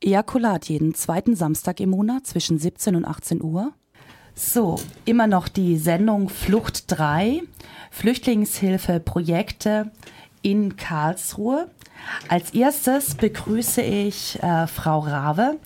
[0.00, 3.72] Ejakulat jeden zweiten Samstag im Monat zwischen 17 und 18 Uhr.
[4.34, 7.42] So, immer noch die Sendung Flucht 3,
[7.90, 9.90] Flüchtlingshilfe Projekte
[10.42, 11.68] in Karlsruhe.
[12.28, 15.58] Als erstes begrüße ich äh, Frau Rave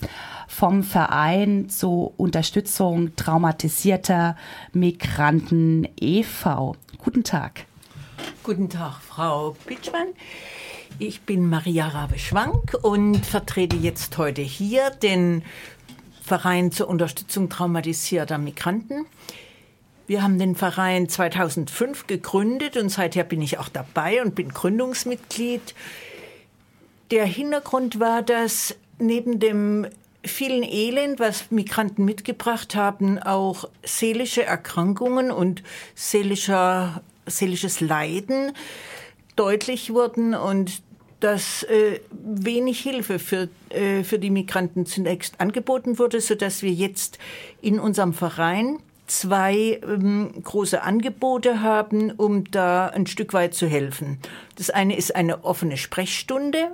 [0.47, 4.35] vom Verein zur Unterstützung traumatisierter
[4.71, 6.75] Migranten e.V.
[6.97, 7.65] Guten Tag.
[8.41, 10.07] Guten Tag, Frau Pitschmann.
[10.99, 15.43] Ich bin Maria Rabe-Schwank und vertrete jetzt heute hier den
[16.21, 19.07] Verein zur Unterstützung traumatisierter Migranten.
[20.05, 25.73] Wir haben den Verein 2005 gegründet und seither bin ich auch dabei und bin Gründungsmitglied.
[27.09, 29.87] Der Hintergrund war, dass neben dem
[30.23, 35.63] vielen Elend, was Migranten mitgebracht haben, auch seelische Erkrankungen und
[35.95, 38.51] seelischer, seelisches Leiden
[39.35, 40.81] deutlich wurden und
[41.19, 47.17] dass äh, wenig Hilfe für, äh, für die Migranten zunächst angeboten wurde, sodass wir jetzt
[47.61, 54.19] in unserem Verein zwei ähm, große Angebote haben, um da ein Stück weit zu helfen.
[54.57, 56.71] Das eine ist eine offene Sprechstunde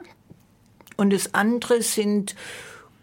[0.97, 2.35] und das andere sind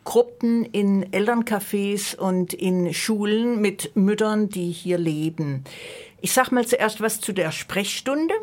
[0.04, 5.64] Gruppen in Elterncafés und in Schulen mit Müttern, die hier leben.
[6.20, 8.34] Ich sage mal zuerst was zu der Sprechstunde.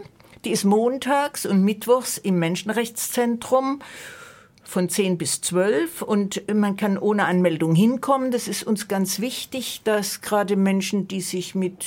[0.46, 3.80] Die ist montags und mittwochs im Menschenrechtszentrum
[4.64, 8.32] von 10 bis 12 und man kann ohne Anmeldung hinkommen.
[8.32, 11.86] Das ist uns ganz wichtig, dass gerade Menschen, die sich mit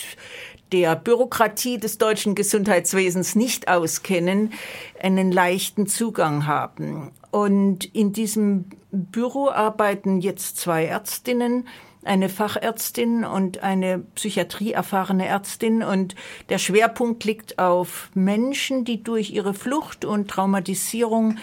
[0.72, 4.52] der Bürokratie des deutschen Gesundheitswesens nicht auskennen,
[5.00, 7.12] einen leichten Zugang haben.
[7.30, 11.68] Und in diesem Büro arbeiten jetzt zwei Ärztinnen,
[12.06, 15.82] eine Fachärztin und eine psychiatrieerfahrene Ärztin.
[15.82, 16.14] Und
[16.48, 21.38] der Schwerpunkt liegt auf Menschen, die durch ihre Flucht und Traumatisierung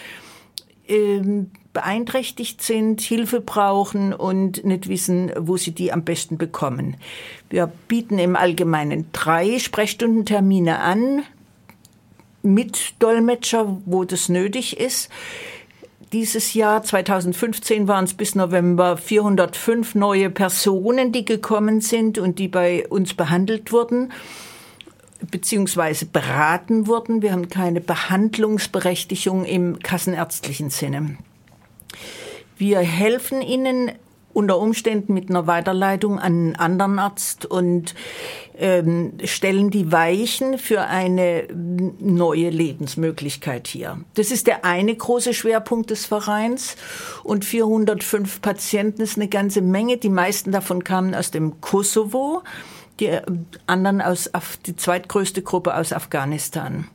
[0.86, 6.96] ähm, beeinträchtigt sind, Hilfe brauchen und nicht wissen, wo sie die am besten bekommen.
[7.50, 11.24] Wir bieten im Allgemeinen drei Sprechstundentermine an
[12.42, 15.10] mit Dolmetscher, wo das nötig ist.
[16.14, 22.46] Dieses Jahr 2015 waren es bis November 405 neue Personen, die gekommen sind und die
[22.46, 24.12] bei uns behandelt wurden
[25.28, 27.20] beziehungsweise beraten wurden.
[27.20, 31.16] Wir haben keine Behandlungsberechtigung im kassenärztlichen Sinne.
[32.58, 33.90] Wir helfen ihnen
[34.34, 37.94] unter Umständen mit einer Weiterleitung an einen anderen Arzt und
[38.58, 43.98] ähm, stellen die Weichen für eine neue Lebensmöglichkeit hier.
[44.14, 46.76] Das ist der eine große Schwerpunkt des Vereins
[47.22, 49.96] und 405 Patienten ist eine ganze Menge.
[49.96, 52.42] Die meisten davon kamen aus dem Kosovo,
[53.00, 53.18] die
[53.66, 54.30] anderen aus
[54.66, 56.88] die zweitgrößte Gruppe aus Afghanistan.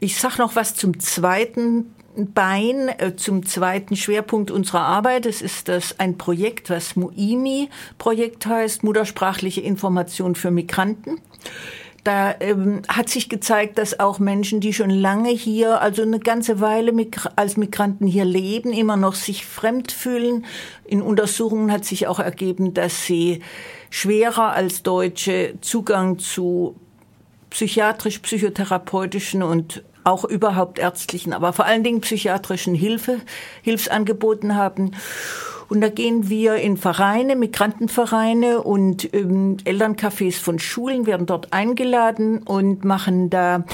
[0.00, 5.26] Ich sage noch was zum zweiten Bein äh, zum zweiten Schwerpunkt unserer Arbeit.
[5.26, 11.20] Es ist das ein Projekt, was MUIMI-Projekt heißt, Muttersprachliche Information für Migranten.
[12.04, 16.60] Da ähm, hat sich gezeigt, dass auch Menschen, die schon lange hier, also eine ganze
[16.60, 16.92] Weile
[17.36, 20.44] als Migranten hier leben, immer noch sich fremd fühlen.
[20.84, 23.40] In Untersuchungen hat sich auch ergeben, dass sie
[23.88, 26.74] schwerer als Deutsche Zugang zu
[27.50, 33.20] psychiatrisch-psychotherapeutischen und auch überhaupt ärztlichen, aber vor allen Dingen psychiatrischen Hilfe,
[33.62, 34.92] Hilfsangeboten haben.
[35.68, 42.42] Und da gehen wir in Vereine, Migrantenvereine und ähm, Elterncafés von Schulen, werden dort eingeladen
[42.42, 43.64] und machen da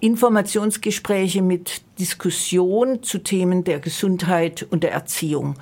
[0.00, 5.54] Informationsgespräche mit Diskussion zu Themen der Gesundheit und der Erziehung.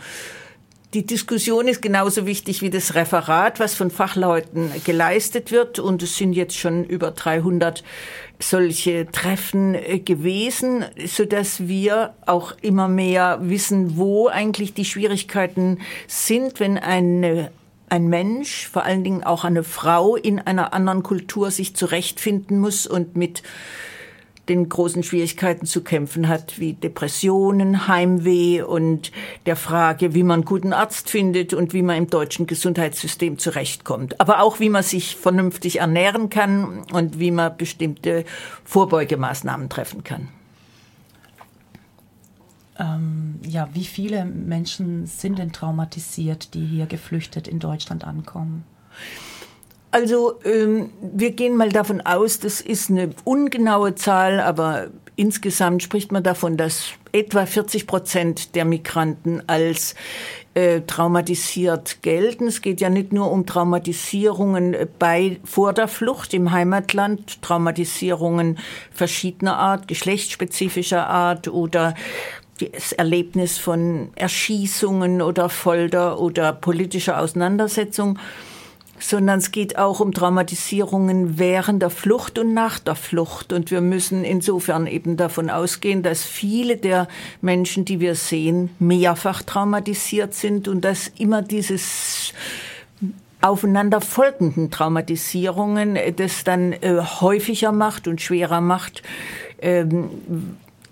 [0.95, 5.81] Die Diskussion ist genauso wichtig wie das Referat, was von Fachleuten geleistet wird.
[5.81, 7.83] Und es sind jetzt schon über 300
[8.39, 15.81] solche Treffen äh, gewesen, so dass wir auch immer mehr wissen, wo eigentlich die Schwierigkeiten
[16.07, 17.51] sind, wenn eine
[17.91, 22.87] ein Mensch, vor allen Dingen auch eine Frau in einer anderen Kultur sich zurechtfinden muss
[22.87, 23.43] und mit
[24.49, 29.11] den großen Schwierigkeiten zu kämpfen hat, wie Depressionen, Heimweh und
[29.47, 34.21] der Frage, wie man guten Arzt findet und wie man im deutschen Gesundheitssystem zurechtkommt.
[34.21, 38.25] Aber auch, wie man sich vernünftig ernähren kann und wie man bestimmte
[38.65, 40.29] Vorbeugemaßnahmen treffen kann.
[42.79, 48.65] Ähm, ja, wie viele Menschen sind denn traumatisiert, die hier geflüchtet in Deutschland ankommen?
[49.95, 56.11] Also ähm, wir gehen mal davon aus, das ist eine ungenaue Zahl, aber insgesamt spricht
[56.11, 59.95] man davon, dass etwa 40 Prozent der Migranten als
[60.55, 62.49] äh, traumatisiert gelten.
[62.49, 68.59] Es geht ja nicht nur um Traumatisierungen bei vor der Flucht im Heimatland, Traumatisierungen
[68.91, 71.95] verschiedener Art, geschlechtsspezifischer Art oder
[72.59, 78.19] das Erlebnis von Erschießungen oder Folter oder politischer Auseinandersetzung,
[79.05, 83.53] sondern es geht auch um Traumatisierungen während der Flucht und nach der Flucht.
[83.53, 87.07] Und wir müssen insofern eben davon ausgehen, dass viele der
[87.43, 92.33] Menschen, die wir sehen, mehrfach traumatisiert sind und dass immer dieses
[93.43, 99.03] aufeinander folgenden Traumatisierungen das dann äh, häufiger macht und schwerer macht
[99.61, 100.09] ähm,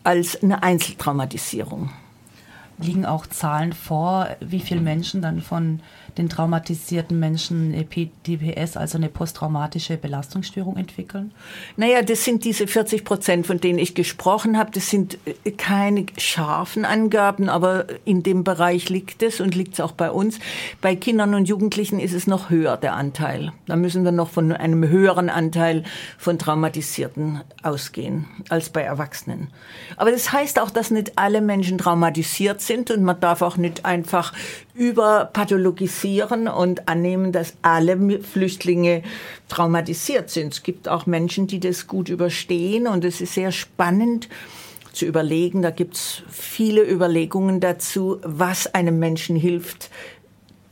[0.05, 1.91] als eine Einzeltraumatisierung.
[2.76, 5.81] Liegen auch Zahlen vor, wie viele Menschen dann von
[6.19, 7.73] den traumatisierten Menschen
[8.26, 11.32] DPS, also eine posttraumatische Belastungsstörung entwickeln?
[11.76, 14.70] Naja, das sind diese 40 Prozent, von denen ich gesprochen habe.
[14.73, 19.81] Das sind äh, keine scharfen Angaben, aber in dem Bereich liegt es und liegt es
[19.81, 20.38] auch bei uns.
[20.81, 23.53] Bei Kindern und Jugendlichen ist es noch höher, der Anteil.
[23.67, 25.85] Da müssen wir noch von einem höheren Anteil
[26.19, 29.49] von Traumatisierten ausgehen als bei Erwachsenen.
[29.97, 33.85] Aber das heißt auch, dass nicht alle Menschen traumatisiert sind und man darf auch nicht
[33.85, 34.32] einfach
[34.74, 39.02] überpathologisieren und annehmen, dass alle Flüchtlinge
[39.48, 40.54] traumatisiert sind.
[40.54, 44.28] Es gibt auch Menschen, die das gut überstehen und es ist sehr spannend
[44.92, 45.62] zu überlegen.
[45.62, 49.90] Da gibt es viele Überlegungen dazu, was einem Menschen hilft,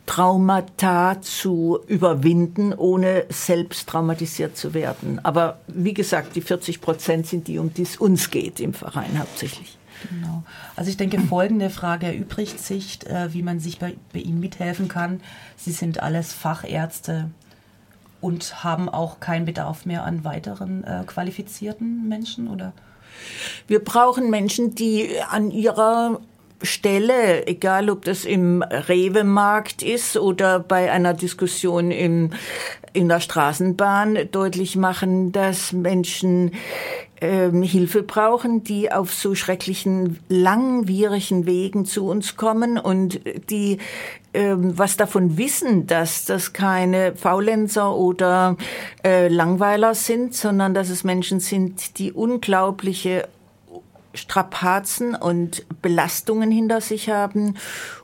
[0.07, 5.21] Traumata zu überwinden, ohne selbst traumatisiert zu werden.
[5.25, 9.21] Aber wie gesagt, die 40 Prozent sind die, um die es uns geht im Verein
[9.21, 9.79] hauptsächlich.
[10.09, 10.43] Genau.
[10.81, 14.89] Also ich denke, folgende Frage erübrigt sich, äh, wie man sich bei, bei Ihnen mithelfen
[14.89, 15.21] kann.
[15.55, 17.29] Sie sind alles Fachärzte
[18.23, 22.73] und haben auch keinen Bedarf mehr an weiteren äh, qualifizierten Menschen, oder?
[23.67, 26.19] Wir brauchen Menschen, die an ihrer
[26.63, 32.31] Stelle, egal ob das im Rewe-Markt ist oder bei einer Diskussion im,
[32.95, 36.53] in der Straßenbahn, deutlich machen, dass Menschen
[37.21, 43.21] ähm, Hilfe brauchen, die auf so schrecklichen, langwierigen Wegen zu uns kommen und
[43.51, 43.79] die
[44.33, 48.57] ähm, was davon wissen, dass das keine Faulenzer oder
[49.05, 53.29] äh, Langweiler sind, sondern dass es Menschen sind, die unglaubliche
[54.15, 57.57] Strapazen und Belastungen hinter sich haben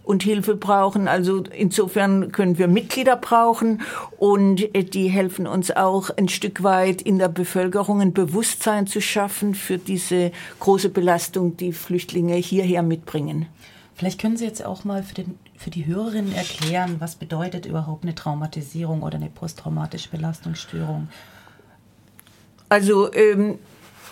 [0.03, 1.09] und Hilfe brauchen.
[1.09, 3.83] Also insofern können wir Mitglieder brauchen
[4.19, 9.01] und äh, die helfen uns auch ein Stück weit in der Bevölkerung ein Bewusstsein zu
[9.01, 10.31] schaffen für diese
[10.61, 13.47] große Belastung, die Flüchtlinge hierher mitbringen.
[13.97, 18.05] Vielleicht können Sie jetzt auch mal für, den, für die Hörerinnen erklären, was bedeutet überhaupt
[18.05, 21.09] eine Traumatisierung oder eine posttraumatische Belastungsstörung?
[22.69, 23.59] Also ähm,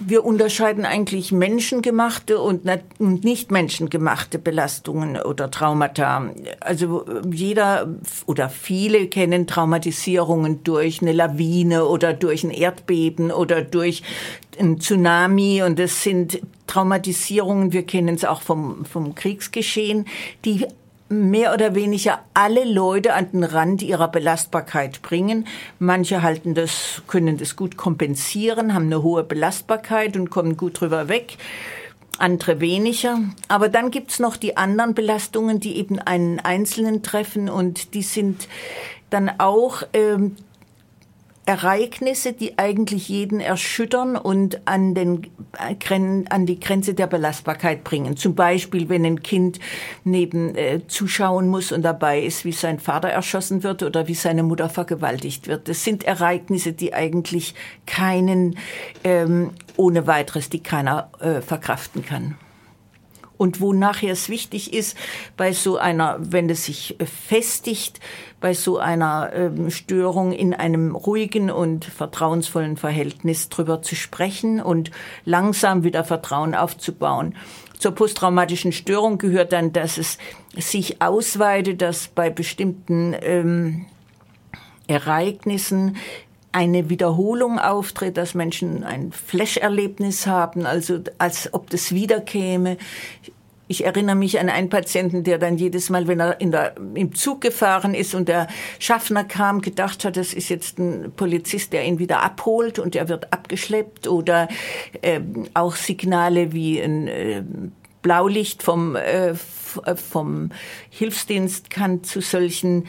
[0.00, 2.64] wir unterscheiden eigentlich menschengemachte und
[2.98, 6.30] nicht menschengemachte Belastungen oder Traumata.
[6.60, 7.88] Also jeder
[8.26, 14.02] oder viele kennen Traumatisierungen durch eine Lawine oder durch ein Erdbeben oder durch
[14.58, 20.06] ein Tsunami und das sind Traumatisierungen, wir kennen es auch vom, vom Kriegsgeschehen,
[20.44, 20.66] die
[21.08, 25.46] mehr oder weniger alle Leute an den Rand ihrer Belastbarkeit bringen.
[25.78, 31.08] Manche halten das, können das gut kompensieren, haben eine hohe Belastbarkeit und kommen gut drüber
[31.08, 31.36] weg.
[32.18, 33.18] Andere weniger.
[33.48, 38.48] Aber dann gibt's noch die anderen Belastungen, die eben einen Einzelnen treffen und die sind
[39.10, 40.36] dann auch ähm,
[41.46, 45.30] Ereignisse, die eigentlich jeden erschüttern und an, den,
[46.30, 48.16] an die Grenze der Belastbarkeit bringen.
[48.16, 49.60] Zum Beispiel, wenn ein Kind
[50.04, 54.42] neben äh, zuschauen muss und dabei ist, wie sein Vater erschossen wird oder wie seine
[54.42, 55.68] Mutter vergewaltigt wird.
[55.68, 57.54] Das sind Ereignisse, die eigentlich
[57.86, 58.56] keinen
[59.04, 62.36] ähm, ohne weiteres, die keiner äh, verkraften kann
[63.36, 64.96] und wo nachher es wichtig ist,
[65.36, 66.96] bei so einer, wenn es sich
[67.28, 68.00] festigt,
[68.44, 74.90] bei so einer ähm, Störung in einem ruhigen und vertrauensvollen Verhältnis drüber zu sprechen und
[75.24, 77.36] langsam wieder Vertrauen aufzubauen.
[77.78, 80.18] Zur posttraumatischen Störung gehört dann, dass es
[80.58, 83.86] sich ausweitet, dass bei bestimmten ähm,
[84.88, 85.96] Ereignissen
[86.52, 92.76] eine Wiederholung auftritt, dass Menschen ein Flash-Erlebnis haben, also als ob das wiederkäme.
[93.66, 97.14] Ich erinnere mich an einen Patienten, der dann jedes Mal, wenn er in der, im
[97.14, 101.84] Zug gefahren ist und der Schaffner kam, gedacht hat, das ist jetzt ein Polizist, der
[101.84, 104.48] ihn wieder abholt und er wird abgeschleppt oder
[105.00, 105.20] äh,
[105.54, 107.42] auch Signale wie ein äh,
[108.02, 110.50] Blaulicht vom, äh, vom
[110.90, 112.86] Hilfsdienst kann zu solchen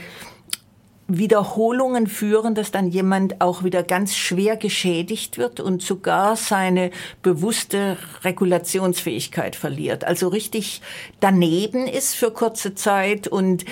[1.08, 6.90] Wiederholungen führen, dass dann jemand auch wieder ganz schwer geschädigt wird und sogar seine
[7.22, 10.04] bewusste Regulationsfähigkeit verliert.
[10.04, 10.82] Also richtig
[11.20, 13.66] daneben ist für kurze Zeit und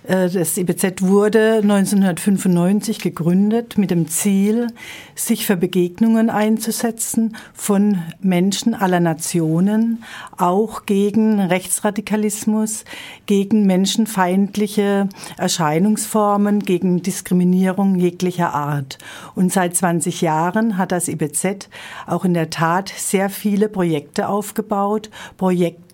[0.07, 4.69] Äh, das IBZ wurde 1995 gegründet mit dem Ziel,
[5.13, 10.03] sich für Begegnungen einzusetzen von Menschen aller Nationen,
[10.35, 12.85] auch gegen Rechtsradikalismus,
[13.27, 18.97] gegen menschenfeindliche Erscheinungsformen, gegen Diskriminierung jeglicher jeglicher Art.
[19.35, 21.69] Und seit 20 Jahren hat das IBZ
[22.05, 25.86] auch in der Tat sehr viele Projekte aufgebaut, Projekte,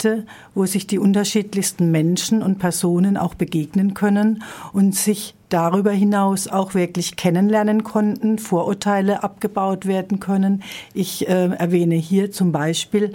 [0.54, 4.44] wo sich die unterschiedlichsten Menschen und Personen auch begegnen können
[4.74, 10.64] und sich darüber hinaus auch wirklich kennenlernen konnten, Vorurteile abgebaut werden können.
[10.96, 13.14] Ich äh, erwähne hier zum Beispiel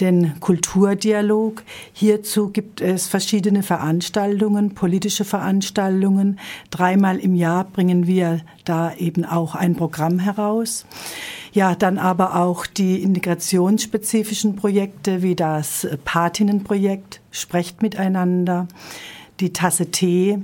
[0.00, 1.62] den Kulturdialog.
[1.92, 6.40] Hierzu gibt es verschiedene Veranstaltungen, politische Veranstaltungen.
[6.70, 10.86] Dreimal im Jahr bringen wir da eben auch ein Programm heraus.
[11.56, 18.68] Ja, dann aber auch die integrationsspezifischen Projekte wie das Patinnenprojekt Sprecht miteinander,
[19.40, 20.40] die Tasse Tee,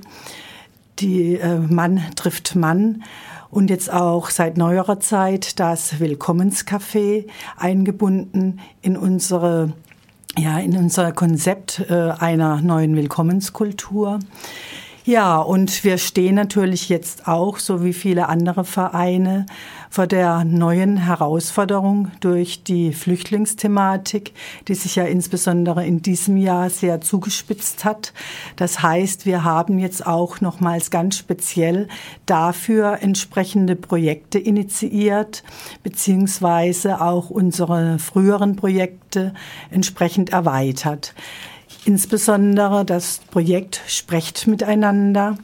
[1.00, 3.02] die äh, Mann trifft Mann
[3.50, 7.26] und jetzt auch seit neuerer Zeit das Willkommenscafé
[7.58, 9.74] eingebunden in unsere
[10.38, 14.18] ja in unser Konzept äh, einer neuen Willkommenskultur.
[15.04, 19.46] Ja, und wir stehen natürlich jetzt auch, so wie viele andere Vereine,
[19.90, 24.32] vor der neuen Herausforderung durch die Flüchtlingsthematik,
[24.68, 28.12] die sich ja insbesondere in diesem Jahr sehr zugespitzt hat.
[28.54, 31.88] Das heißt, wir haben jetzt auch nochmals ganz speziell
[32.24, 35.42] dafür entsprechende Projekte initiiert,
[35.82, 39.34] beziehungsweise auch unsere früheren Projekte
[39.72, 41.12] entsprechend erweitert.
[41.84, 45.36] Insbesondere das Projekt Sprecht miteinander.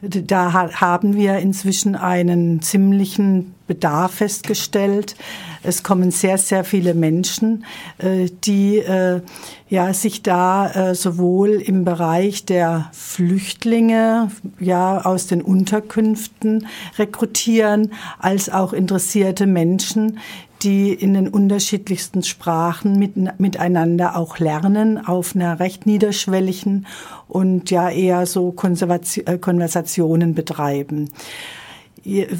[0.00, 5.14] Da haben wir inzwischen einen ziemlichen Bedarf festgestellt.
[5.62, 7.64] Es kommen sehr, sehr viele Menschen,
[7.98, 9.20] äh, die äh,
[9.68, 16.66] ja, sich da äh, sowohl im Bereich der Flüchtlinge ja, aus den Unterkünften
[16.98, 20.18] rekrutieren, als auch interessierte Menschen,
[20.62, 26.86] die in den unterschiedlichsten Sprachen mit, miteinander auch lernen, auf einer recht niederschwelligen
[27.28, 31.10] und ja eher so Konversationen betreiben.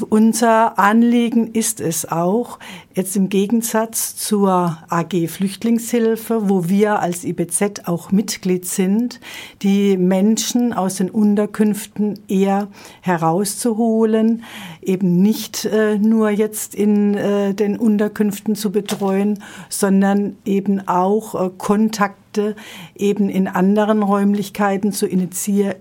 [0.09, 2.59] Unser Anliegen ist es auch,
[2.95, 9.21] jetzt im Gegensatz zur AG Flüchtlingshilfe, wo wir als IBZ auch Mitglied sind,
[9.61, 12.67] die Menschen aus den Unterkünften eher
[13.01, 14.43] herauszuholen,
[14.81, 21.49] eben nicht äh, nur jetzt in äh, den Unterkünften zu betreuen, sondern eben auch äh,
[21.57, 22.55] Kontakt Projekte
[22.95, 25.75] eben in anderen Räumlichkeiten zu, initiieren,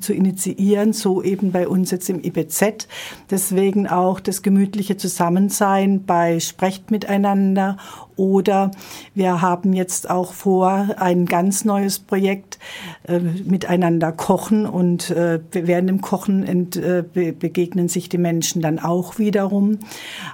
[0.00, 2.86] zu initiieren, so eben bei uns jetzt im IBZ.
[3.30, 7.76] Deswegen auch das gemütliche Zusammensein bei Sprecht miteinander
[8.16, 8.70] oder
[9.14, 12.58] wir haben jetzt auch vor, ein ganz neues Projekt
[13.08, 18.78] äh, miteinander kochen und äh, während dem Kochen ent, äh, begegnen sich die Menschen dann
[18.78, 19.78] auch wiederum.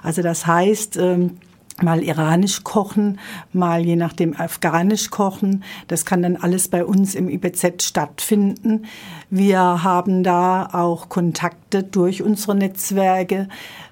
[0.03, 1.37] Also das heißt, ähm,
[1.83, 3.19] mal iranisch kochen,
[3.53, 5.63] mal je nachdem afghanisch kochen.
[5.87, 8.85] Das kann dann alles bei uns im IBZ stattfinden.
[9.29, 13.47] Wir haben da auch Kontakt Kontakte durch unsere Netzwerke,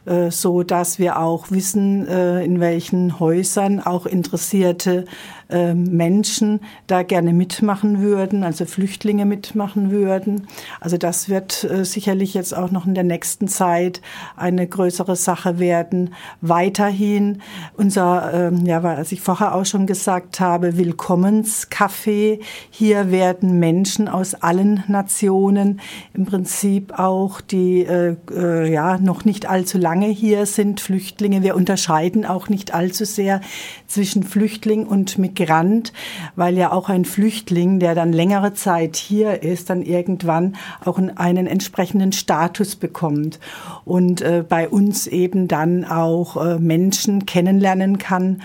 [0.05, 5.05] äh, so dass wir auch wissen, äh, in welchen Häusern auch interessierte
[5.49, 10.47] äh, Menschen da gerne mitmachen würden, also Flüchtlinge mitmachen würden.
[10.79, 14.01] Also das wird sicherlich jetzt auch noch in der nächsten Zeit
[14.35, 16.13] eine größere Sache werden.
[16.41, 17.41] Weiterhin
[17.75, 22.39] unser, ähm, ja, was ich vorher auch schon gesagt habe, Willkommenscafé.
[22.69, 25.81] Hier werden Menschen aus allen Nationen,
[26.13, 31.43] im Prinzip auch die äh, ja noch nicht allzu lange hier sind, Flüchtlinge.
[31.43, 33.41] Wir unterscheiden auch nicht allzu sehr
[33.87, 35.93] zwischen Flüchtling und Migrant,
[36.35, 41.47] weil ja auch ein Flüchtling, der dann längere Zeit hier ist, dann irgendwann auch einen
[41.47, 43.39] entsprechenden Status bekommt
[43.85, 48.41] und äh, bei uns eben dann auch äh, Menschen kennenlernen kann.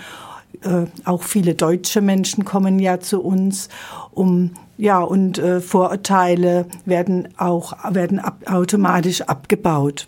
[0.63, 3.69] Äh, auch viele deutsche Menschen kommen ja zu uns,
[4.11, 10.07] um ja und äh, Vorurteile werden auch werden ab, automatisch abgebaut.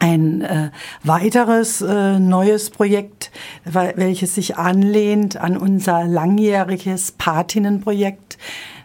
[0.00, 0.70] Ein äh,
[1.02, 3.32] weiteres äh, neues Projekt,
[3.64, 8.38] welches sich anlehnt an unser langjähriges Patinnenprojekt,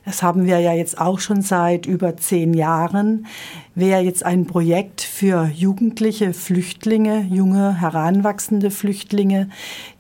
[0.05, 3.25] das haben wir ja jetzt auch schon seit über zehn Jahren,
[3.74, 9.50] wäre jetzt ein Projekt für jugendliche Flüchtlinge, junge, heranwachsende Flüchtlinge,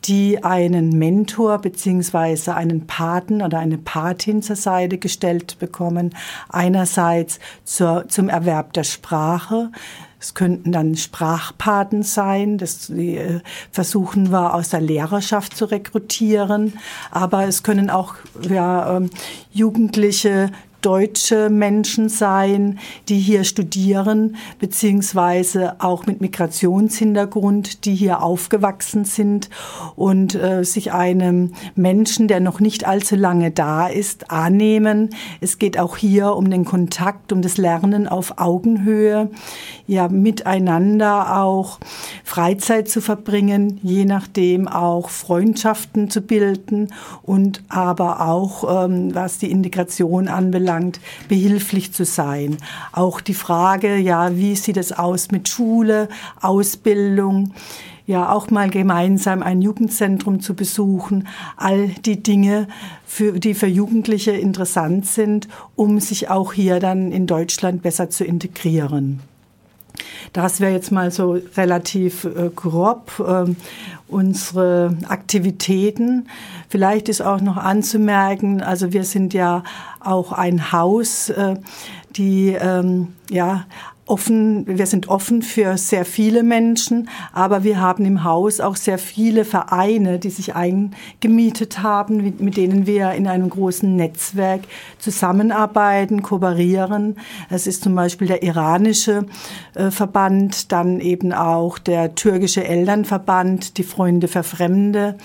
[0.05, 6.13] die einen Mentor beziehungsweise einen Paten oder eine Patin zur Seite gestellt bekommen.
[6.49, 9.71] Einerseits zur, zum Erwerb der Sprache,
[10.23, 16.79] es könnten dann Sprachpaten sein, das äh, versuchen wir aus der Lehrerschaft zu rekrutieren,
[17.11, 18.15] aber es können auch
[18.49, 19.09] ja, ähm,
[19.51, 20.49] Jugendliche
[20.83, 22.77] deutsche Menschen sein,
[23.09, 29.49] die hier studieren, beziehungsweise auch mit Migrationshintergrund, die hier aufgewachsen sind
[29.95, 35.09] und äh, sich einem Menschen, der noch nicht allzu lange da ist, annehmen.
[35.41, 39.31] Es geht auch hier um den Kontakt, um das Lernen auf Augenhöhe,
[39.87, 41.79] ja, miteinander auch
[42.23, 46.89] Freizeit zu verbringen, je nachdem auch Freundschaften zu bilden
[47.21, 52.57] und aber auch, ähm, was die Integration anbelangt, anbelangt, behilflich zu sein.
[52.91, 56.09] Auch die Frage, ja, wie sieht es aus mit Schule,
[56.41, 57.53] Ausbildung?
[58.05, 62.67] ja auch mal gemeinsam ein Jugendzentrum zu besuchen, all die Dinge,
[63.05, 68.25] für, die für Jugendliche interessant sind, um sich auch hier dann in Deutschland besser zu
[68.25, 69.21] integrieren.
[70.33, 73.53] Das wäre jetzt mal so relativ äh, grob äh,
[74.07, 76.27] unsere Aktivitäten.
[76.69, 79.63] Vielleicht ist auch noch anzumerken, also wir sind ja
[79.99, 81.55] auch ein Haus, äh,
[82.15, 83.65] die ähm, ja
[84.05, 88.97] offen, wir sind offen für sehr viele Menschen, aber wir haben im Haus auch sehr
[88.97, 94.61] viele Vereine, die sich eingemietet haben, mit denen wir in einem großen Netzwerk
[94.99, 97.15] zusammenarbeiten, kooperieren.
[97.49, 99.25] Es ist zum Beispiel der iranische
[99.75, 105.17] äh, Verband, dann eben auch der türkische Elternverband, die Freunde für Fremde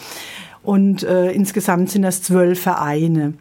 [0.63, 3.35] und äh, insgesamt sind das zwölf Vereine.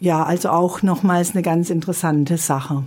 [0.00, 2.84] Ja, also auch nochmals eine ganz interessante Sache.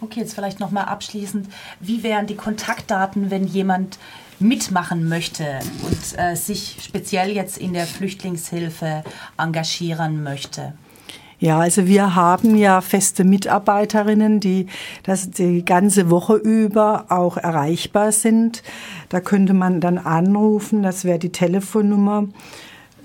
[0.00, 1.48] Okay, jetzt vielleicht nochmal abschließend.
[1.80, 3.98] Wie wären die Kontaktdaten, wenn jemand
[4.38, 9.04] mitmachen möchte und äh, sich speziell jetzt in der Flüchtlingshilfe
[9.38, 10.74] engagieren möchte?
[11.38, 14.66] Ja, also wir haben ja feste Mitarbeiterinnen, die
[15.02, 18.62] das die ganze Woche über auch erreichbar sind.
[19.08, 22.28] Da könnte man dann anrufen, das wäre die Telefonnummer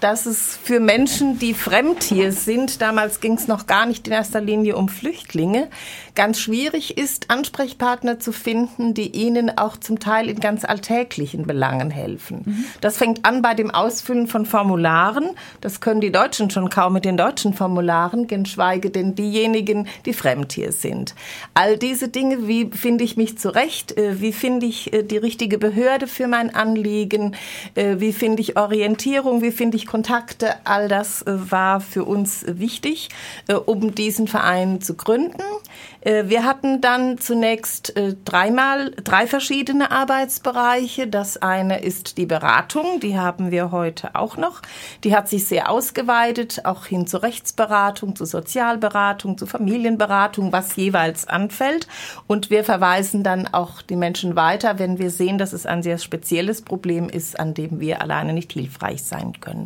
[0.00, 4.12] dass es für Menschen, die fremd hier sind, damals ging es noch gar nicht in
[4.12, 5.68] erster Linie um Flüchtlinge,
[6.14, 11.90] ganz schwierig ist, Ansprechpartner zu finden, die ihnen auch zum Teil in ganz alltäglichen Belangen
[11.90, 12.42] helfen.
[12.44, 12.64] Mhm.
[12.80, 15.30] Das fängt an bei dem Ausfüllen von Formularen.
[15.60, 20.52] Das können die Deutschen schon kaum mit den deutschen Formularen, geschweige denn diejenigen, die fremd
[20.52, 21.14] hier sind.
[21.54, 25.58] All diese Dinge, wie finde ich mich zurecht, äh, wie finde ich äh, die richtige
[25.58, 27.36] Behörde für mein Anliegen,
[27.74, 33.10] äh, wie finde ich Orientierung, wie finde ich Kontakte, all das war für uns wichtig,
[33.66, 35.42] um diesen Verein zu gründen.
[36.04, 41.06] Äh, wir hatten dann zunächst äh, dreimal drei verschiedene Arbeitsbereiche.
[41.06, 44.62] Das eine ist die Beratung, die haben wir heute auch noch.
[45.02, 51.26] Die hat sich sehr ausgeweitet, auch hin zur Rechtsberatung, zur Sozialberatung, zur Familienberatung, was jeweils
[51.26, 51.88] anfällt.
[52.26, 55.98] Und wir verweisen dann auch die Menschen weiter, wenn wir sehen, dass es ein sehr
[55.98, 59.63] spezielles Problem ist, an dem wir alleine nicht hilfreich sein können.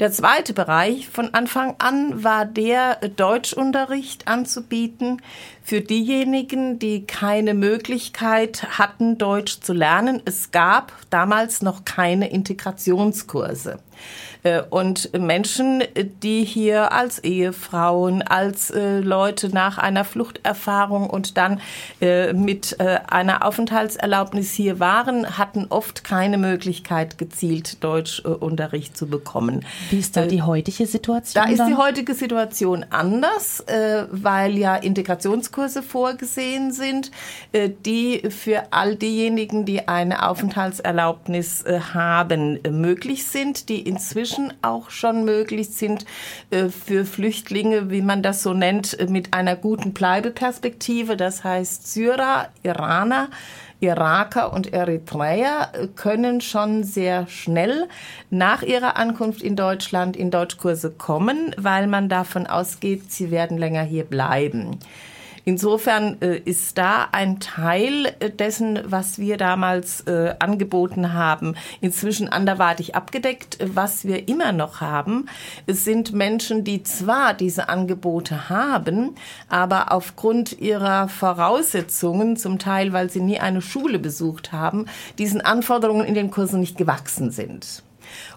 [0.00, 5.20] Der zweite Bereich von Anfang an war der Deutschunterricht anzubieten
[5.62, 10.22] für diejenigen, die keine Möglichkeit hatten, Deutsch zu lernen.
[10.24, 13.78] Es gab damals noch keine Integrationskurse.
[14.42, 15.82] Äh, und Menschen,
[16.22, 21.60] die hier als Ehefrauen, als äh, Leute nach einer Fluchterfahrung und dann
[22.00, 29.64] äh, mit einer Aufenthaltserlaubnis hier waren, hatten oft keine Möglichkeit, gezielt Deutschunterricht zu bekommen.
[29.90, 31.44] Wie ist da die heutige Situation?
[31.44, 33.64] Da ist die heutige Situation anders,
[34.10, 37.10] weil ja Integrationskurse vorgesehen sind,
[37.52, 45.24] die für all diejenigen, die eine Aufenthaltserlaubnis haben, möglich sind, die inzwischen inzwischen auch schon
[45.24, 46.04] möglich sind
[46.50, 51.16] äh, für Flüchtlinge, wie man das so nennt, mit einer guten Bleibeperspektive.
[51.16, 53.28] Das heißt, Syrer, Iraner,
[53.80, 57.88] Iraker und Eritreer können schon sehr schnell
[58.28, 63.82] nach ihrer Ankunft in Deutschland in Deutschkurse kommen, weil man davon ausgeht, sie werden länger
[63.82, 64.78] hier bleiben.
[65.50, 72.28] Insofern äh, ist da ein Teil äh, dessen, was wir damals äh, angeboten haben, inzwischen
[72.28, 73.58] anderweitig abgedeckt.
[73.60, 75.26] Was wir immer noch haben,
[75.66, 79.16] sind Menschen, die zwar diese Angebote haben,
[79.48, 84.86] aber aufgrund ihrer Voraussetzungen, zum Teil weil sie nie eine Schule besucht haben,
[85.18, 87.82] diesen Anforderungen in den Kursen nicht gewachsen sind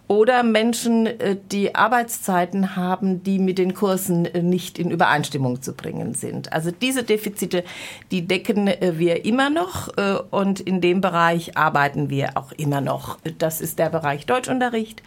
[0.08, 5.74] oder Menschen, äh, die Arbeitszeiten haben, die mit den Kursen äh, nicht in Übereinstimmung zu
[5.74, 6.52] bringen sind.
[6.52, 7.64] Also diese Defizite,
[8.12, 9.90] die decken äh, wir immer noch
[10.32, 13.18] und in dem Bereich arbeiten wir auch immer noch.
[13.38, 15.02] Das ist der Bereich Deutschunterricht.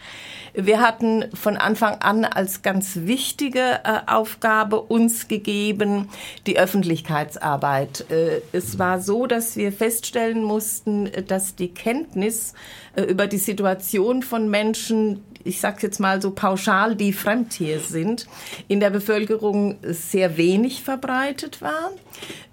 [0.53, 6.09] Wir hatten von Anfang an als ganz wichtige Aufgabe uns gegeben
[6.47, 8.05] die Öffentlichkeitsarbeit.
[8.51, 12.53] Es war so, dass wir feststellen mussten, dass die Kenntnis
[12.95, 17.79] über die Situation von Menschen Menschen, ich sage jetzt mal so pauschal, die fremd hier
[17.79, 18.27] sind,
[18.67, 21.91] in der Bevölkerung sehr wenig verbreitet war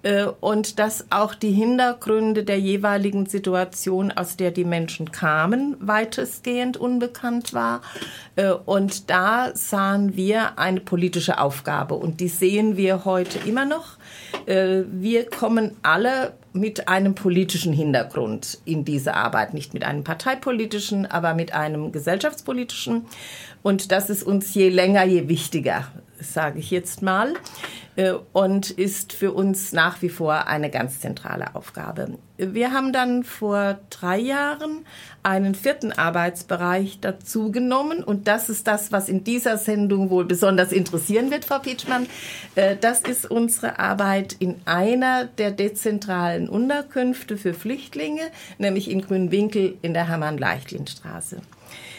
[0.03, 6.77] äh, und dass auch die Hintergründe der jeweiligen Situation, aus der die Menschen kamen, weitestgehend
[6.77, 7.81] unbekannt war.
[8.35, 13.97] Äh, und da sahen wir eine politische Aufgabe und die sehen wir heute immer noch.
[14.45, 21.05] Äh, wir kommen alle mit einem politischen Hintergrund in diese Arbeit, nicht mit einem parteipolitischen,
[21.05, 23.05] aber mit einem gesellschaftspolitischen.
[23.61, 25.87] Und das ist uns je länger, je wichtiger,
[26.33, 27.33] sage ich jetzt mal.
[27.95, 32.17] Äh, und ist für uns nach wie vor eine ganz zentrale Aufgabe.
[32.37, 34.85] Wir haben dann vor drei Jahren
[35.23, 41.31] einen vierten Arbeitsbereich dazugenommen und das ist das, was in dieser Sendung wohl besonders interessieren
[41.31, 42.07] wird, Frau Pietschmann.
[42.55, 48.23] Äh, das ist unsere Arbeit in einer der dezentralen Unterkünfte für Flüchtlinge,
[48.57, 51.37] nämlich in Grünwinkel in der Hermann-Leichtlin-Straße.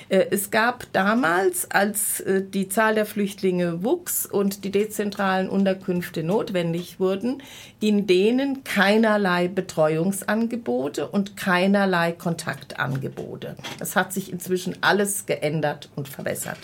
[0.08, 6.22] Äh, es gab damals, als äh, die Zahl der Flüchtlinge wuchs und die dezentralen Unterkünfte
[6.22, 7.42] notwendig wurden,
[7.80, 13.56] in denen keinerlei Betreuungsangebote und keinerlei Kontaktangebote.
[13.78, 16.58] Das hat sich inzwischen alles geändert und verbessert.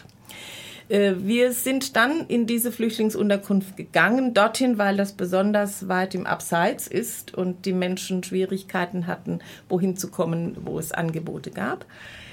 [0.89, 6.87] Äh, wir sind dann in diese Flüchtlingsunterkunft gegangen, dorthin, weil das besonders weit im Abseits
[6.87, 11.87] ist und die Menschen Schwierigkeiten hatten, wohin zu kommen, wo es Angebote gab.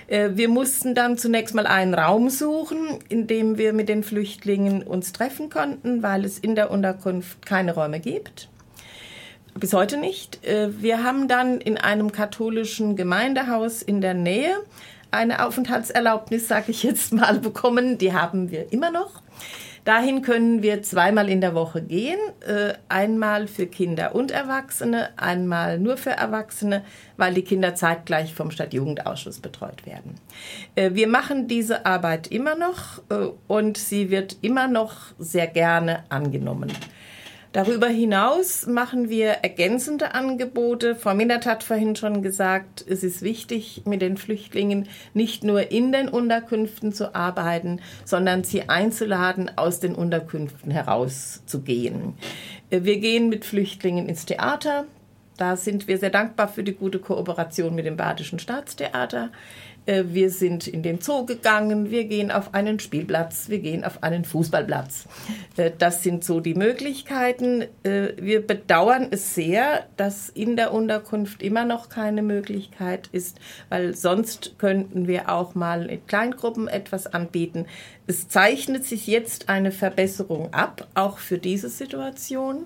[0.09, 4.81] Äh, wir mussten dann zunächst mal einen Raum suchen, in dem wir mit den Flüchtlingen
[4.81, 8.49] uns treffen konnten, weil es in der Unterkunft keine Räume gibt.
[9.53, 10.43] Bis heute nicht.
[10.45, 14.55] Äh, wir haben dann in einem katholischen Gemeindehaus in der Nähe
[15.11, 17.97] eine Aufenthaltserlaubnis, sage ich jetzt mal, bekommen.
[17.97, 19.21] Die haben wir immer noch.
[19.85, 25.79] Dahin können wir zweimal in der Woche gehen, äh, einmal für Kinder und Erwachsene, einmal
[25.79, 26.83] nur für Erwachsene,
[27.17, 30.15] weil die Kinder zeitgleich vom Stadtjugendausschuss betreut werden.
[30.75, 36.03] Äh, wir machen diese Arbeit immer noch äh, und sie wird immer noch sehr gerne
[36.09, 36.71] angenommen.
[37.51, 40.95] Darüber hinaus machen wir ergänzende Angebote.
[40.95, 45.91] Frau Minert hat vorhin schon gesagt, es ist wichtig, mit den Flüchtlingen nicht nur in
[45.91, 52.13] den Unterkünften zu arbeiten, sondern sie einzuladen, aus den Unterkünften herauszugehen.
[52.69, 54.85] Wir gehen mit Flüchtlingen ins Theater.
[55.37, 59.31] Da sind wir sehr dankbar für die gute Kooperation mit dem Badischen Staatstheater.
[59.89, 64.03] Äh, wir sind in den Zoo gegangen, wir gehen auf einen Spielplatz, wir gehen auf
[64.03, 65.07] einen Fußballplatz.
[65.57, 67.63] Äh, das sind so die Möglichkeiten.
[67.83, 73.95] Äh, wir bedauern es sehr, dass in der Unterkunft immer noch keine Möglichkeit ist, weil
[73.95, 77.65] sonst könnten wir auch mal in Kleingruppen etwas anbieten.
[78.05, 82.65] Es zeichnet sich jetzt eine Verbesserung ab, auch für diese Situation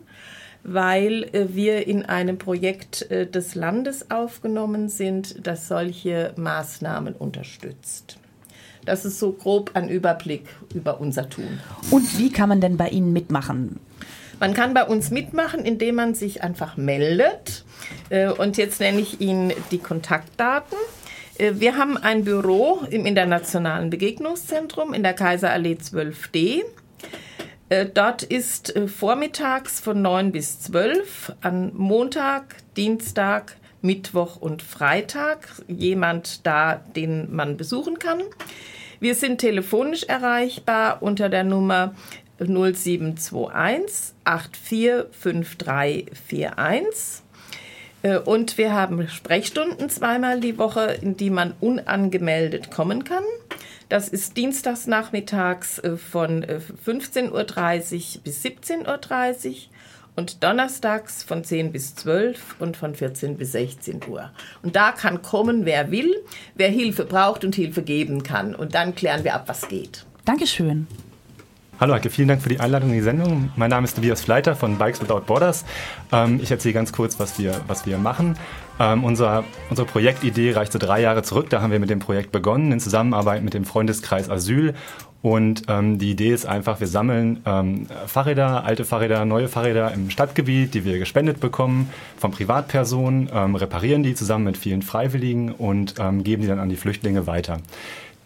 [0.63, 8.17] weil äh, wir in einem Projekt äh, des Landes aufgenommen sind, das solche Maßnahmen unterstützt.
[8.85, 11.59] Das ist so grob ein Überblick über unser Tun.
[11.89, 13.79] Und wie kann man denn bei Ihnen mitmachen?
[14.39, 17.63] Man kann bei uns mitmachen, indem man sich einfach meldet.
[18.09, 20.77] Äh, und jetzt nenne ich Ihnen die Kontaktdaten.
[21.35, 26.61] Wir haben ein Büro im Internationalen Begegnungszentrum in der Kaiserallee 12d.
[27.73, 35.47] Äh, dort ist äh, vormittags von 9 bis 12 an Montag, Dienstag, Mittwoch und Freitag
[35.67, 38.21] jemand da, den man besuchen kann.
[38.99, 41.95] Wir sind telefonisch erreichbar unter der Nummer
[42.37, 47.23] 0721 845341.
[48.03, 53.23] Äh, und wir haben Sprechstunden zweimal die Woche, in die man unangemeldet kommen kann.
[53.89, 57.43] Das ist dienstags nachmittags äh, von 15.30 äh, Uhr
[58.23, 59.55] bis 17.30 Uhr
[60.15, 64.31] und donnerstags von 10 bis 12 und von 14 bis 16 Uhr.
[64.61, 66.23] Und da kann kommen, wer will,
[66.55, 68.53] wer Hilfe braucht und Hilfe geben kann.
[68.53, 70.05] Und dann klären wir ab, was geht.
[70.25, 70.87] Dankeschön.
[71.79, 73.49] Hallo Heike, vielen Dank für die Einladung in die Sendung.
[73.55, 75.65] Mein Name ist Tobias Fleiter von Bikes Without Borders.
[76.11, 78.37] Ähm, ich erzähle ganz kurz, was wir, was wir machen.
[78.79, 81.49] Ähm, unser, unsere Projektidee reicht so drei Jahre zurück.
[81.49, 84.75] Da haben wir mit dem Projekt begonnen in Zusammenarbeit mit dem Freundeskreis Asyl.
[85.23, 90.11] Und ähm, die Idee ist einfach, wir sammeln ähm, Fahrräder, alte Fahrräder, neue Fahrräder im
[90.11, 96.41] Stadtgebiet, die wir gespendet bekommen von Privatpersonen, reparieren die zusammen mit vielen Freiwilligen und geben
[96.41, 97.59] die dann an die Flüchtlinge weiter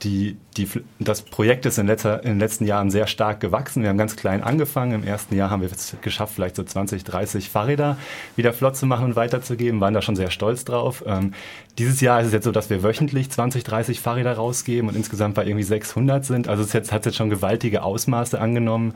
[0.03, 3.81] die, die, das Projekt ist in, letzter, in den letzten Jahren sehr stark gewachsen.
[3.81, 4.93] Wir haben ganz klein angefangen.
[4.93, 7.97] Im ersten Jahr haben wir es geschafft, vielleicht so 20, 30 Fahrräder
[8.36, 11.03] wieder flott zu machen und weiterzugeben, waren da schon sehr stolz drauf.
[11.07, 11.33] Ähm,
[11.77, 15.36] dieses Jahr ist es jetzt so, dass wir wöchentlich 20, 30 Fahrräder rausgeben und insgesamt
[15.36, 16.47] bei irgendwie 600 sind.
[16.47, 18.93] Also es jetzt, hat jetzt schon gewaltige Ausmaße angenommen.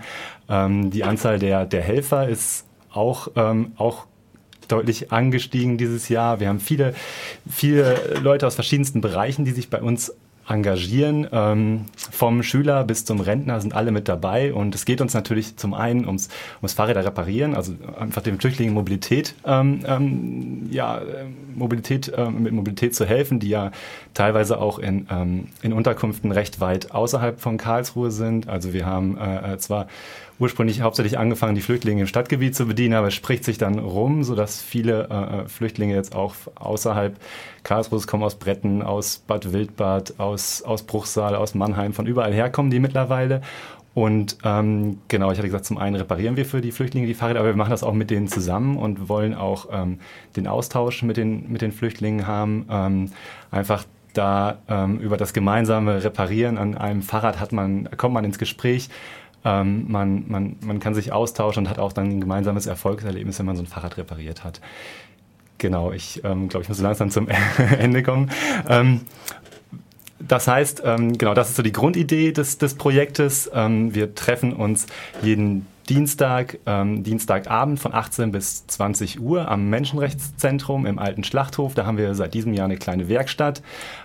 [0.50, 4.06] Ähm, die Anzahl der, der Helfer ist auch, ähm, auch
[4.68, 6.40] deutlich angestiegen dieses Jahr.
[6.40, 6.94] Wir haben viele,
[7.50, 10.14] viele Leute aus verschiedensten Bereichen, die sich bei uns
[10.48, 11.28] engagieren.
[11.32, 15.58] Ähm, vom Schüler bis zum Rentner sind alle mit dabei und es geht uns natürlich
[15.58, 21.02] zum einen ums, ums Fahrräder reparieren, also einfach den Flüchtlingen Mobilität, ähm, ähm, ja,
[21.56, 23.72] Mobilität, ähm, mit Mobilität zu helfen, die ja
[24.14, 28.50] teilweise auch in, ähm, in Unterkünften recht weit außerhalb von Karlsruhe sind.
[28.50, 29.88] Also wir haben äh, äh zwar
[30.42, 34.24] ursprünglich hauptsächlich angefangen, die Flüchtlinge im Stadtgebiet zu bedienen, aber es spricht sich dann rum,
[34.24, 37.16] sodass viele äh, äh Flüchtlinge jetzt auch außerhalb
[37.64, 42.72] Karlsruhe kommen, aus Bretten, aus Bad Wildbad, aus, aus Bruchsal, aus Mannheim, von überall herkommen
[42.72, 43.42] die mittlerweile.
[43.94, 47.42] Und ähm, genau, ich hatte gesagt, zum einen reparieren wir für die Flüchtlinge die Fahrräder,
[47.42, 50.00] aber wir machen das auch mit denen zusammen und wollen auch ähm,
[50.36, 52.66] den Austausch mit den, mit den Flüchtlingen haben.
[52.70, 53.12] Ähm,
[53.52, 58.40] einfach da ähm, über das gemeinsame Reparieren an einem Fahrrad hat man, kommt man ins
[58.40, 58.90] Gespräch.
[59.44, 63.46] Ähm, man, man, man kann sich austauschen und hat auch dann ein gemeinsames Erfolgserlebnis, wenn
[63.46, 64.62] man so ein Fahrrad repariert hat.
[65.58, 67.28] Genau, ich ähm, glaube, ich muss langsam zum
[67.80, 68.32] Ende kommen.
[68.68, 69.02] Ähm,
[70.20, 73.50] das heißt, ähm, genau, das ist so die Grundidee des, des Projektes.
[73.54, 74.88] Ähm, wir treffen uns
[75.22, 81.74] jeden Dienstag, ähm, Dienstagabend von 18 bis 20 Uhr am Menschenrechtszentrum im alten Schlachthof.
[81.74, 83.62] Da haben wir seit diesem Jahr eine kleine Werkstatt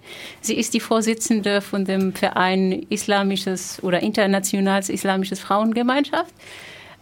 [0.43, 6.35] Sie ist die Vorsitzende von dem Verein Islamisches oder Internationales Islamisches Frauengemeinschaft.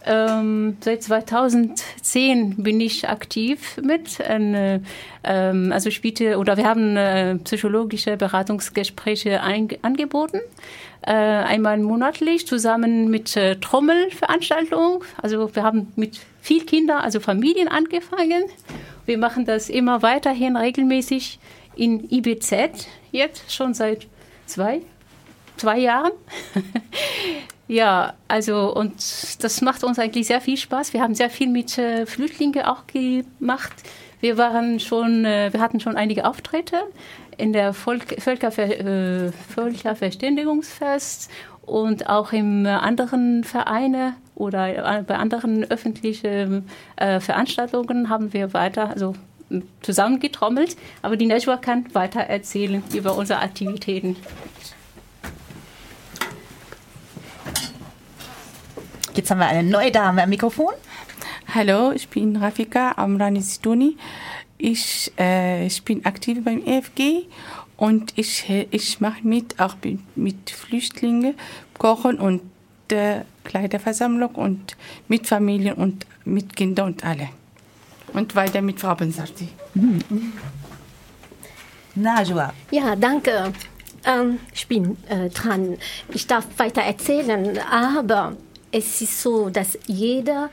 [0.05, 4.19] Ähm, seit 2010 bin ich aktiv mit.
[4.19, 4.79] Äh,
[5.23, 6.01] ähm, also ich
[6.37, 10.39] oder wir haben äh, psychologische Beratungsgespräche angeboten
[11.01, 15.03] äh, einmal monatlich zusammen mit äh, Trommelveranstaltung.
[15.21, 18.43] Also wir haben mit viel Kindern, also Familien angefangen.
[19.05, 21.39] Wir machen das immer weiterhin regelmäßig
[21.75, 24.07] in IBZ, jetzt schon seit
[24.45, 24.81] zwei,
[25.57, 26.11] zwei Jahren.
[27.69, 28.95] ja, also und
[29.43, 30.91] das macht uns eigentlich sehr viel Spaß.
[30.93, 33.73] Wir haben sehr viel mit äh, Flüchtlingen auch gemacht.
[34.21, 36.77] Wir waren schon, äh, wir hatten schon einige Auftritte
[37.37, 41.29] in der Volk, Völkerver, äh, Völkerverständigungsfest
[41.61, 49.13] und auch in anderen Vereinen oder bei anderen öffentlichen äh, Veranstaltungen haben wir weiter also
[49.83, 50.75] zusammengetrommelt.
[51.03, 54.15] Aber die Najwa kann weiter erzählen über unsere Aktivitäten.
[59.19, 60.73] Jetzt haben wir eine neue Dame am Mikrofon.
[61.53, 63.97] Hallo, ich bin Rafika Amrani Situni.
[64.57, 67.25] Ich, äh, ich bin aktiv beim EFG
[67.75, 69.75] und ich, ich mache mit auch
[70.15, 71.35] mit Flüchtlingen,
[71.77, 72.43] Kochen und
[72.89, 74.77] der Kleiderversammlung und
[75.09, 77.27] mit Familien und mit Kindern und alle.
[78.13, 79.49] Und weiter mit Frau Bensarti.
[79.73, 80.31] Mhm.
[81.95, 82.53] Najwa.
[82.71, 83.51] Ja, danke.
[84.05, 85.77] Ähm, ich bin äh, dran.
[86.13, 88.37] Ich darf weiter erzählen, aber
[88.71, 90.49] es ist so, dass jeder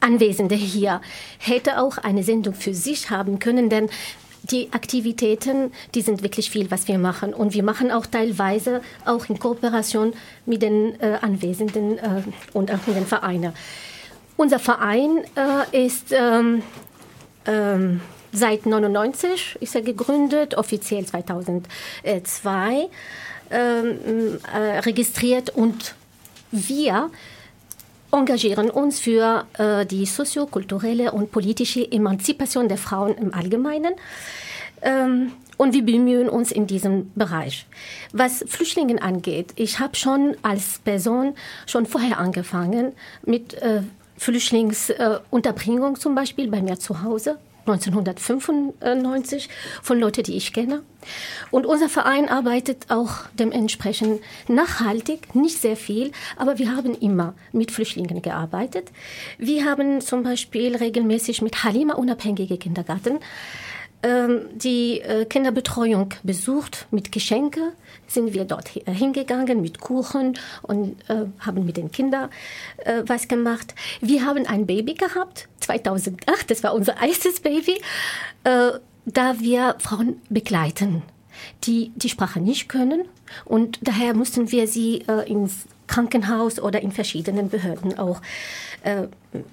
[0.00, 1.00] Anwesende hier
[1.38, 3.88] hätte auch eine Sendung für sich haben können, denn
[4.42, 7.34] die Aktivitäten, die sind wirklich viel, was wir machen.
[7.34, 10.12] Und wir machen auch teilweise auch in Kooperation
[10.44, 12.22] mit den äh, Anwesenden äh,
[12.52, 13.52] und auch mit den Vereinen.
[14.36, 16.62] Unser Verein äh, ist ähm,
[17.46, 18.00] ähm,
[18.32, 22.88] seit 99 ist er gegründet, offiziell 2002
[23.50, 25.94] ähm, äh, registriert und
[26.50, 27.10] wir
[28.12, 33.94] engagieren uns für äh, die soziokulturelle und politische Emanzipation der Frauen im Allgemeinen.
[34.82, 37.66] Ähm, und wir bemühen uns in diesem Bereich.
[38.12, 41.34] Was Flüchtlinge angeht, ich habe schon als Person
[41.66, 42.92] schon vorher angefangen
[43.24, 43.82] mit äh,
[44.18, 49.48] Flüchtlingsunterbringung zum Beispiel bei mir zu Hause 1995
[49.82, 50.82] von Leuten, die ich kenne.
[51.50, 57.70] Und unser Verein arbeitet auch dementsprechend nachhaltig, nicht sehr viel, aber wir haben immer mit
[57.70, 58.90] Flüchtlingen gearbeitet.
[59.38, 63.18] Wir haben zum Beispiel regelmäßig mit Halima unabhängige Kindergarten
[64.04, 67.72] die äh, Kinderbetreuung besucht mit Geschenke.
[68.06, 72.30] Sind wir dort hingegangen mit Kuchen und äh, haben mit den Kindern
[72.84, 73.74] äh, was gemacht.
[74.00, 77.80] Wir haben ein Baby gehabt, 2008, das war unser erstes Baby,
[78.44, 78.72] äh,
[79.06, 81.02] da wir Frauen begleiten,
[81.64, 83.06] die die Sprache nicht können.
[83.44, 88.20] Und daher mussten wir sie äh, ins Krankenhaus oder in verschiedenen Behörden auch
[88.82, 89.04] äh,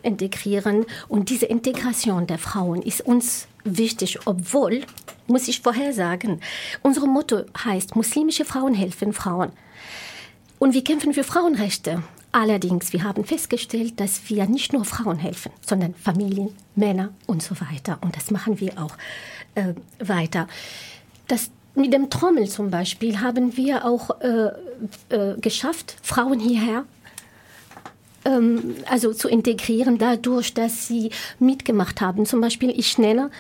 [0.02, 0.86] integrieren.
[1.08, 4.82] Und diese Integration der Frauen ist uns wichtig, obwohl,
[5.28, 6.42] muss ich vorher sagen,
[6.82, 9.54] unser Motto heißt, muslimische Frauen helfen Frauen.
[10.60, 12.04] Und wir kämpfen für Frauenrechte.
[12.34, 17.56] Allerdings, wir haben festgestellt, dass wir nicht nur Frauen helfen, sondern Familien, Männer und so
[17.62, 18.00] weiter.
[18.02, 18.98] Und das machen wir auch
[19.56, 20.50] äh, weiter.
[21.30, 24.50] Das mit dem Trommel zum Beispiel haben wir auch äh,
[25.10, 26.86] äh, geschafft, Frauen hierher
[28.26, 32.26] ähm, also zu integrieren, dadurch, dass sie mitgemacht haben.
[32.26, 33.32] Zum Beispiel, ich nenne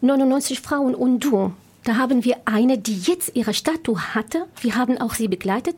[0.00, 1.52] 99 Frauen und du.
[1.84, 4.46] Da haben wir eine, die jetzt ihre Statue hatte.
[4.60, 5.76] Wir haben auch sie begleitet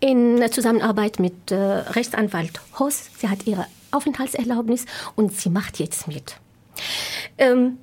[0.00, 3.10] in Zusammenarbeit mit äh, Rechtsanwalt Hoss.
[3.18, 6.36] Sie hat ihre Aufenthaltserlaubnis und sie macht jetzt mit.
[7.38, 7.78] Ähm,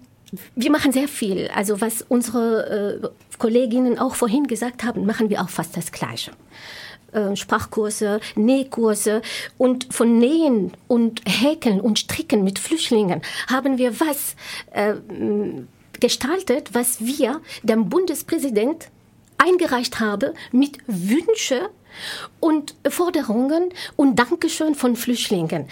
[0.55, 1.49] wir machen sehr viel.
[1.53, 3.07] Also was unsere äh,
[3.37, 6.31] Kolleginnen auch vorhin gesagt haben, machen wir auch fast das Gleiche.
[7.11, 9.21] Äh, Sprachkurse, Nähkurse
[9.57, 14.35] und von Nähen und Häkeln und Stricken mit Flüchtlingen haben wir was
[14.71, 14.95] äh,
[15.99, 18.89] gestaltet, was wir dem Bundespräsident
[19.37, 21.69] eingereicht haben mit Wünsche
[22.39, 25.67] und Forderungen und Dankeschön von Flüchtlingen.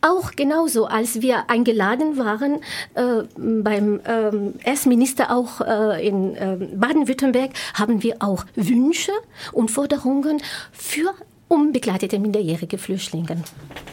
[0.00, 2.60] Auch genauso, als wir eingeladen waren
[2.94, 4.30] äh, beim äh,
[4.64, 9.10] Erstminister auch äh, in äh, Baden-Württemberg, haben wir auch Wünsche
[9.52, 10.40] und Forderungen
[10.70, 11.14] für
[11.48, 13.42] unbegleitete minderjährige Flüchtlinge.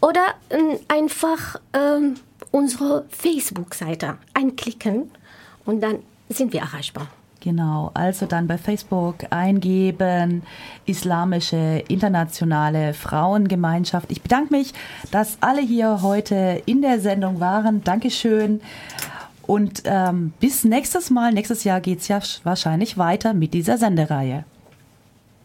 [0.00, 2.16] oder äh, einfach ähm,
[2.54, 5.10] unsere Facebook-Seite einklicken
[5.64, 5.98] und dann
[6.28, 7.08] sind wir erreichbar.
[7.40, 10.42] Genau, also dann bei Facebook eingeben,
[10.86, 14.10] Islamische Internationale Frauengemeinschaft.
[14.10, 14.72] Ich bedanke mich,
[15.10, 17.82] dass alle hier heute in der Sendung waren.
[17.82, 18.60] Dankeschön.
[19.42, 24.44] Und ähm, bis nächstes Mal, nächstes Jahr geht es ja wahrscheinlich weiter mit dieser Sendereihe.